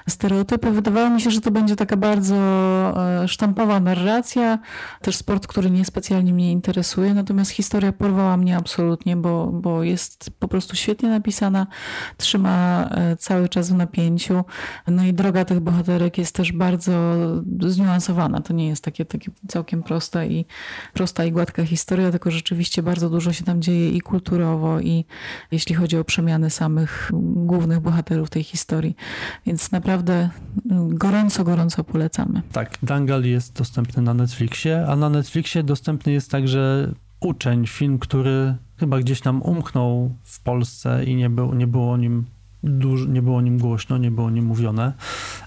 [0.10, 4.60] stereotypy, wydawało mi się, że to będzie taka bardzo e, sztampowa narracja,
[5.02, 10.48] też sport, który niespecjalnie mnie interesuje, natomiast historia porwała mnie absolutnie, bo, bo jest po
[10.48, 11.68] prostu świetnie napisana,
[12.18, 14.44] trzyma e, cały czas w napięciu.
[14.88, 16.92] No i droga tych bohaterek jest też bardzo
[17.60, 18.42] zniuansowana.
[18.42, 20.46] To nie jest takie, takie całkiem proste i
[20.94, 25.06] prosta i gładka historia, tylko rzeczywiście bardzo dużo się tam dzieje i kulturowo, i
[25.52, 28.96] jeśli chodzi o przemiany samych głównych bohaterów tej historii.
[29.46, 30.30] Więc naprawdę
[30.72, 32.42] mm, gorąco, gorąco polecamy.
[32.52, 38.56] Tak, Dangal jest dostępny na Netflixie, a na Netflixie dostępny jest także Uczeń, film, który
[38.78, 42.26] chyba gdzieś nam umknął w Polsce i nie, był, nie było o nim
[42.64, 44.94] dużo, nie było o nim głośno, nie było o nim mówione.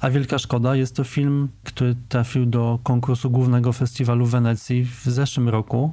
[0.00, 5.05] A wielka szkoda, jest to film, który trafił do konkursu głównego festiwalu w Wenecji w
[5.05, 5.92] zeszłym roku.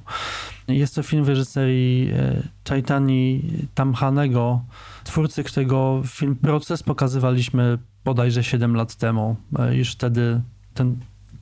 [0.68, 3.42] Jest to film w reżyserii e, Chaitani
[3.76, 4.62] Tamhanego,
[5.04, 9.36] twórcy, którego film Proces pokazywaliśmy bodajże 7 lat temu.
[9.60, 10.42] E, już wtedy
[10.74, 10.96] ten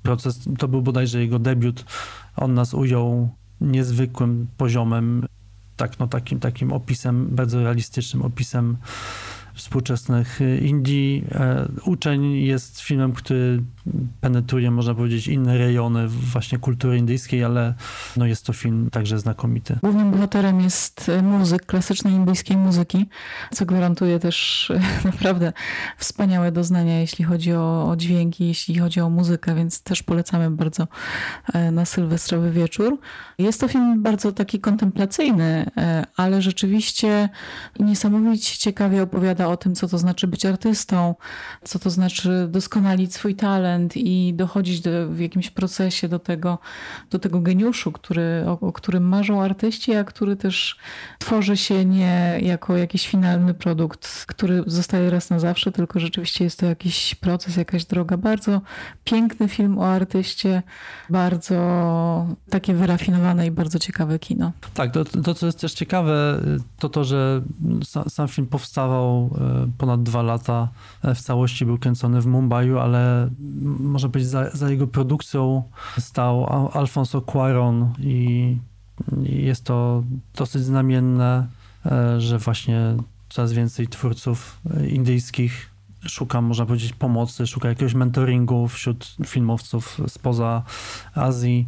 [0.03, 1.85] proces, to był bodajże jego debiut.
[2.35, 3.29] On nas ujął
[3.61, 5.25] niezwykłym poziomem,
[5.77, 8.77] tak, no, takim, takim opisem, bardzo realistycznym opisem
[9.61, 11.23] współczesnych Indii.
[11.31, 13.61] E, Uczeń jest filmem, który
[14.21, 17.73] penetruje, można powiedzieć, inne rejony właśnie kultury indyjskiej, ale
[18.17, 19.79] no jest to film także znakomity.
[19.83, 23.05] Głównym bohaterem jest muzyk klasycznej indyjskiej muzyki,
[23.53, 24.71] co gwarantuje też
[25.13, 25.53] naprawdę
[25.97, 30.87] wspaniałe doznania, jeśli chodzi o, o dźwięki, jeśli chodzi o muzykę, więc też polecamy bardzo
[31.53, 32.99] e, na sylwestrowy wieczór.
[33.37, 37.29] Jest to film bardzo taki kontemplacyjny, e, ale rzeczywiście
[37.79, 41.15] niesamowicie ciekawie opowiada o tym, co to znaczy być artystą,
[41.63, 46.57] co to znaczy doskonalić swój talent i dochodzić do, w jakimś procesie do tego,
[47.09, 50.77] do tego geniuszu, który, o, o którym marzą artyści, a który też
[51.19, 56.59] tworzy się nie jako jakiś finalny produkt, który zostaje raz na zawsze, tylko rzeczywiście jest
[56.59, 58.17] to jakiś proces, jakaś droga.
[58.17, 58.61] Bardzo
[59.03, 60.63] piękny film o artyście,
[61.09, 61.57] bardzo
[62.49, 64.51] takie wyrafinowane i bardzo ciekawe kino.
[64.73, 66.41] Tak, to, to co jest też ciekawe,
[66.79, 67.41] to to, że
[67.83, 70.67] sam, sam film powstawał E, ponad dwa lata
[71.03, 73.29] e, w całości był kręcony w Mumbai, ale
[73.61, 75.63] można powiedzieć za, za jego produkcją
[75.99, 78.57] stał Alfonso Cuaron i
[79.23, 80.03] jest to
[80.35, 81.47] dosyć znamienne,
[81.85, 82.95] e, że właśnie
[83.29, 85.71] coraz więcej twórców indyjskich
[86.07, 90.63] szuka, można powiedzieć, pomocy, szuka jakiegoś mentoringu wśród filmowców spoza
[91.15, 91.67] Azji.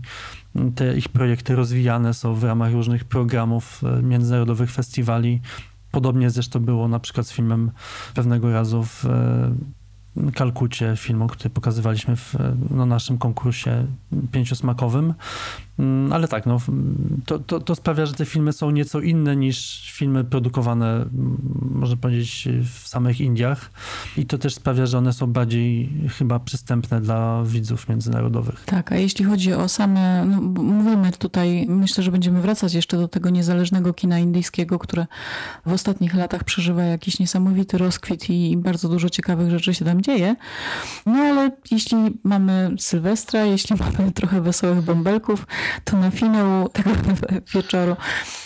[0.75, 5.41] Te ich projekty rozwijane są w ramach różnych programów, międzynarodowych festiwali
[5.93, 7.71] Podobnie zresztą było na przykład z filmem
[8.13, 9.55] pewnego razu w e,
[10.35, 12.35] Kalkucie, filmu, który pokazywaliśmy w
[12.69, 13.85] no, naszym konkursie
[14.31, 15.13] pięciosmakowym.
[15.79, 16.57] Mm, ale tak, no,
[17.25, 21.37] to, to, to, sprawia, że te filmy są nieco inne niż filmy produkowane, mm,
[21.71, 23.71] można powiedzieć, w samych Indiach.
[24.17, 28.63] I to też sprawia, że one są bardziej chyba przystępne dla widzów międzynarodowych.
[28.65, 33.07] Tak, a jeśli chodzi o same, no, mówimy tutaj, myślę, że będziemy wracać jeszcze do
[33.07, 35.05] tego niezależnego kina indyjskiego, które
[35.65, 40.35] w ostatnich latach przeżywa jakiś niesamowity rozkwit i bardzo dużo ciekawych rzeczy się tam dzieje.
[41.05, 45.45] No ale jeśli mamy Sylwestra, jeśli mamy trochę wesołych bąbelków,
[45.83, 46.89] to na finał tego
[47.53, 47.95] wieczoru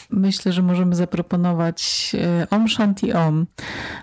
[0.10, 3.46] myślę, że możemy zaproponować e, Om Shanti Om.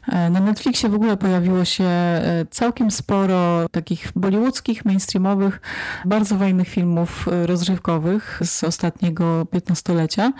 [0.09, 5.61] E, na Netflixie w ogóle pojawiło się e, całkiem sporo takich bollywoodzkich, mainstreamowych,
[6.05, 10.33] bardzo fajnych filmów rozrywkowych z ostatniego piętnastolecia.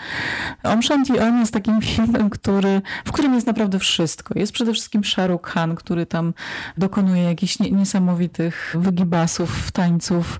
[0.63, 4.39] Om Shanti Om jest takim filmem, który, w którym jest naprawdę wszystko.
[4.39, 6.33] Jest przede wszystkim Shahrukh Khan, który tam
[6.77, 10.39] dokonuje jakichś niesamowitych wygibasów, tańców.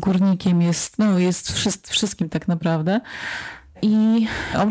[0.00, 1.52] Górnikiem jest, no jest
[1.88, 3.00] wszystkim tak naprawdę.
[3.82, 4.26] I
[4.58, 4.68] Om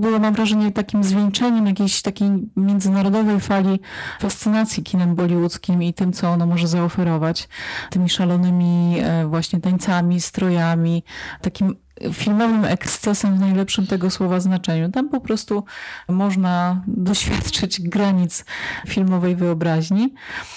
[0.00, 3.80] było, mam wrażenie, takim zwieńczeniem jakiejś takiej międzynarodowej fali
[4.20, 7.48] fascynacji kinem bollywoodzkim i tym, co ono może zaoferować.
[7.90, 11.04] Tymi szalonymi e, właśnie tańcami, strojami,
[11.40, 11.76] takim
[12.12, 14.90] filmowym ekscesem w najlepszym tego słowa znaczeniu.
[14.90, 15.64] Tam po prostu
[16.08, 18.44] można doświadczyć granic
[18.88, 20.14] filmowej wyobraźni.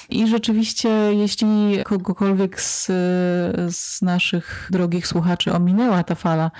[0.09, 2.87] I rzeczywiście, jeśli kogokolwiek z,
[3.75, 6.51] z naszych drogich słuchaczy ominęła ta fala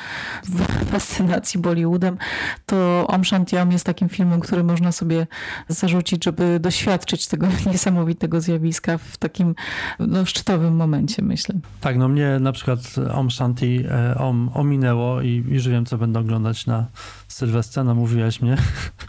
[0.91, 2.17] fascynacji Bollywoodem,
[2.65, 5.27] to Om Shanti Om jest takim filmem, który można sobie
[5.67, 9.55] zarzucić, żeby doświadczyć tego niesamowitego zjawiska w takim
[9.99, 11.55] no, szczytowym momencie, myślę.
[11.81, 12.79] Tak, no mnie na przykład
[13.13, 16.87] Om Shanti e, Om, Om minęło i już wiem, co będę oglądać na
[17.27, 18.57] Sylwestrze, namówiłaś mnie.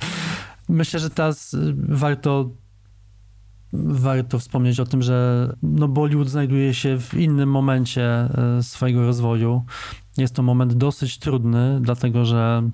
[0.69, 2.51] Myślę, że teraz y, warto
[3.73, 9.65] warto wspomnieć o tym, że no Bollywood znajduje się w innym momencie y, swojego rozwoju.
[10.19, 12.71] Jest to moment dosyć trudny, dlatego że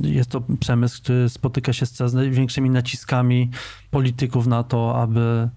[0.00, 3.50] jest to przemysł, który spotyka się z coraz większymi naciskami
[3.90, 5.48] polityków na to, aby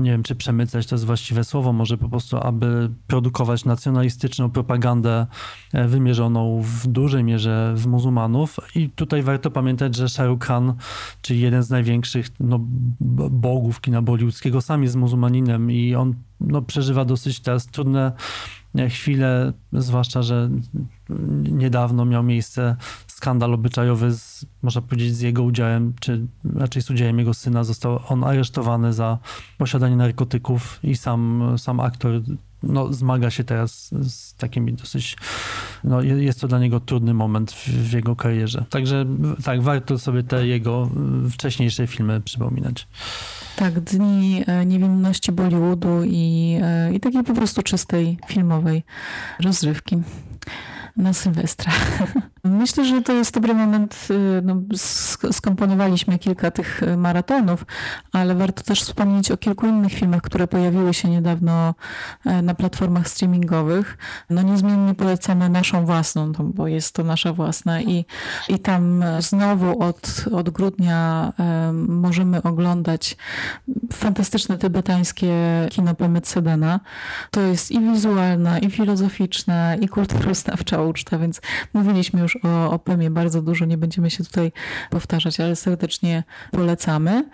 [0.00, 5.26] nie wiem, czy przemycać to jest właściwe słowo, może po prostu, aby produkować nacjonalistyczną propagandę
[5.72, 8.56] e, wymierzoną w dużej mierze w muzułmanów.
[8.74, 10.74] I tutaj warto pamiętać, że Shahrukh Khan,
[11.22, 12.60] czyli jeden z największych no,
[13.30, 18.12] bogów kina bollywoodzkiego, sam jest muzułmaninem i on no, przeżywa dosyć teraz trudne
[18.78, 20.50] e, chwile, zwłaszcza, że
[21.42, 27.18] niedawno miał miejsce skandal obyczajowy, z, można powiedzieć, z jego udziałem, czy raczej z udziałem
[27.18, 27.64] jego syna.
[27.64, 29.18] Został on aresztowany za
[29.58, 32.22] posiadanie narkotyków i sam, sam aktor
[32.62, 35.16] no, zmaga się teraz z takimi dosyć,
[35.84, 38.64] no, jest to dla niego trudny moment w, w, jego karierze.
[38.70, 39.06] Także
[39.44, 40.90] tak, warto sobie te jego
[41.30, 42.88] wcześniejsze filmy przypominać.
[43.56, 48.82] Tak, Dni e, Niewinności Bollywoodu i, e, i takiej po prostu czystej filmowej
[49.40, 49.96] rozrywki
[50.96, 51.72] na Sylwestra.
[52.44, 54.08] Myślę, że to jest dobry moment.
[54.10, 54.56] Y, no,
[55.32, 57.64] skomponowaliśmy kilka tych y, maratonów,
[58.12, 61.74] ale warto też wspomnieć o kilku innych filmach, które pojawiły się niedawno
[62.24, 63.98] e, na platformach streamingowych.
[64.30, 68.04] No niezmiennie polecamy naszą własną, bo jest to nasza własna i,
[68.48, 71.32] i tam znowu od, od grudnia
[71.72, 73.16] możemy oglądać
[73.92, 75.32] fantastyczne tybetańskie
[75.70, 76.80] kino Pemet Sedena.
[77.30, 81.40] To jest i wizualna, i filozoficzna, i kulturoznawcza uczta, więc
[81.74, 84.52] mówiliśmy już o, o Pemie bardzo dużo, nie będziemy się tutaj
[84.90, 87.24] powtarzać, ale serdecznie polecamy.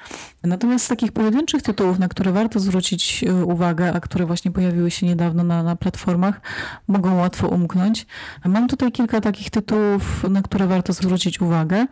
[0.42, 4.90] Natomiast z takich pojedynczych tytułów, na które warto zwrócić y, uwagę, a które właśnie pojawiły
[4.90, 6.40] się niedawno na, na platformach,
[6.88, 8.06] mogą łatwo umknąć.
[8.44, 11.86] Mam tutaj kilka takich tytułów, na które warto zwrócić uwagę.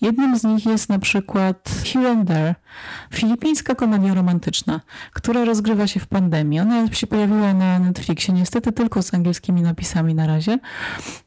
[0.00, 2.54] Jednym z nich jest na przykład Here and There,
[3.12, 4.80] filipińska komedia romantyczna,
[5.12, 6.60] która rozgrywa się w pandemii.
[6.60, 10.58] Ona się pojawiła na Netflixie, niestety tylko z angielskimi napisami na razie,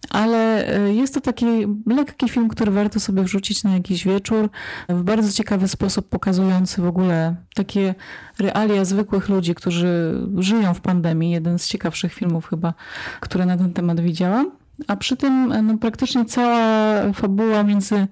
[0.10, 1.46] ale e, jest to taki
[1.86, 4.50] lekki film, który warto sobie wrzucić na jakiś wieczór,
[4.90, 7.96] w bardzo ciekawy sposób pokazujący w ogóle takie
[8.40, 11.32] realia zwykłych ludzi, którzy żyją w pandemii.
[11.32, 12.74] Jeden z ciekawszych filmów chyba,
[13.20, 14.52] które na ten temat widziałam.
[14.88, 18.08] A przy tym no, praktycznie cała fabuła między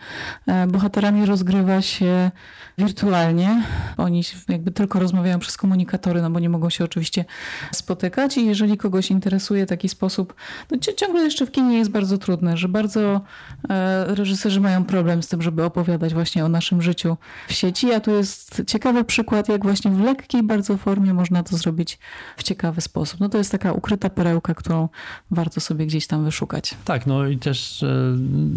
[0.48, 2.32] e, bohaterami rozgrywa się
[2.78, 3.64] wirtualnie.
[3.98, 7.26] Oni jakby tylko rozmawiają przez komunikatory, no bo nie mogą się oczywiście
[7.72, 10.36] spotykać i jeżeli kogoś interesuje taki sposób,
[10.72, 13.22] no ciągle jeszcze w kinie jest bardzo trudne, że bardzo
[13.70, 17.18] e, reżyserzy mają problem z tym, żeby opowiadać właśnie o naszym życiu
[17.48, 21.58] w sieci, a tu jest ciekawy przykład, jak właśnie w lekkiej bardzo formie można to
[21.58, 22.00] zrobić
[22.38, 23.20] w ciekawy sposób.
[23.20, 24.90] No to jest taka ukryta perełka, którą
[25.32, 26.76] warto sobie gdzieś tam wyszukać.
[26.86, 27.88] Tak, no i też e,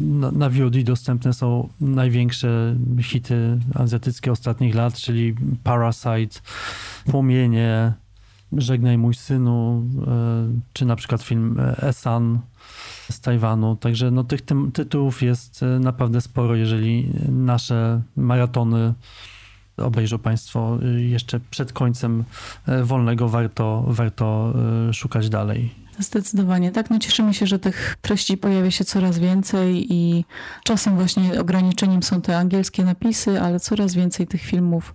[0.00, 5.34] na, na VOD dostępne są największe hity azjatyckie ostatnich lat, czyli
[5.64, 6.40] Parasite,
[7.10, 7.92] Płomienie,
[8.52, 12.38] Żegnaj mój synu, e, czy na przykład film Esan
[13.10, 13.76] z Tajwanu.
[13.76, 14.40] Także no, tych
[14.72, 18.94] tytułów jest e, naprawdę sporo, jeżeli nasze maratony
[19.78, 22.24] obejrzą Państwo e, jeszcze przed końcem
[22.82, 24.54] wolnego, warto, warto
[24.92, 25.74] szukać dalej.
[25.98, 26.90] Zdecydowanie tak.
[26.90, 30.24] No cieszymy się, że tych treści pojawia się coraz więcej i
[30.64, 34.94] czasem właśnie ograniczeniem są te angielskie napisy, ale coraz więcej tych filmów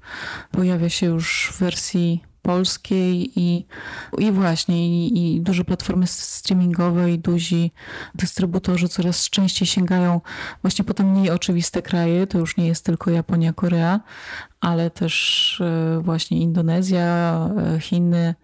[0.51, 3.65] pojawia się już w wersji polskiej i,
[4.17, 7.71] i właśnie i, i duże platformy streamingowe i duzi
[8.15, 10.21] dystrybutorzy coraz częściej sięgają
[10.61, 12.27] właśnie po te mniej oczywiste kraje.
[12.27, 13.99] To już nie jest tylko Japonia, Korea,
[14.61, 18.35] ale też e, właśnie Indonezja, e, Chiny.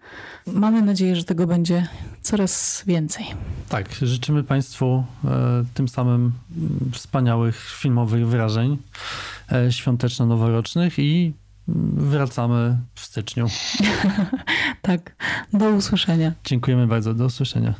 [0.46, 1.88] Mamy nadzieję, że tego będzie
[2.22, 3.26] coraz więcej.
[3.68, 6.32] Tak, życzymy Państwu e, tym samym
[6.92, 8.78] wspaniałych filmowych wyrażeń
[9.70, 11.32] świąteczno-noworocznych i
[11.94, 13.46] Wracamy w styczniu.
[14.82, 15.16] tak,
[15.52, 16.32] do usłyszenia.
[16.44, 17.74] Dziękujemy bardzo, do usłyszenia.